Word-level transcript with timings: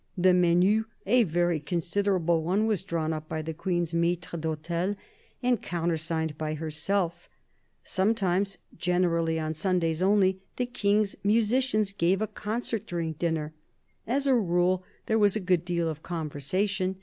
The 0.17 0.33
menu, 0.33 0.85
a 1.05 1.21
very 1.21 1.59
considerable 1.59 2.41
one, 2.41 2.65
was 2.65 2.81
drawn 2.81 3.13
up 3.13 3.29
by 3.29 3.43
the 3.43 3.53
Queen's 3.53 3.93
maitre 3.93 4.35
d'hotel 4.39 4.95
and 5.43 5.61
counter 5.61 5.95
signed 5.95 6.39
by 6.39 6.55
herself 6.55 7.29
Sometimes, 7.83 8.57
generally 8.75 9.39
on 9.39 9.53
Sundays 9.53 10.01
only, 10.01 10.39
the 10.55 10.65
King's 10.65 11.15
musicians 11.23 11.93
gave 11.93 12.19
a 12.19 12.25
concert 12.25 12.87
during 12.87 13.13
dinner. 13.13 13.53
As 14.07 14.25
a 14.25 14.33
rule, 14.33 14.83
there 15.05 15.19
was 15.19 15.35
a 15.35 15.39
good 15.39 15.63
deal 15.63 15.87
of 15.87 16.01
conversation. 16.01 16.95